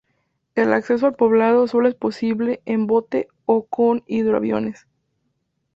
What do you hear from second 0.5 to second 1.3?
El acceso al